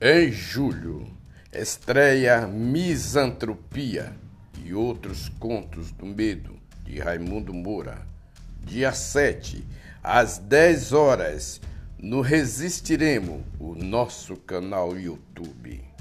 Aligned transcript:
Em 0.00 0.32
julho, 0.32 1.06
estreia 1.52 2.48
Misantropia 2.48 4.12
e 4.64 4.74
outros 4.74 5.28
contos 5.38 5.92
do 5.92 6.04
medo 6.04 6.56
de 6.82 6.98
Raimundo 6.98 7.54
Moura. 7.54 8.04
Dia 8.64 8.92
7, 8.92 9.64
às 10.02 10.38
10 10.38 10.92
horas, 10.92 11.60
no 11.96 12.20
Resistiremos, 12.22 13.40
o 13.60 13.76
nosso 13.76 14.36
canal 14.36 14.98
YouTube. 14.98 15.93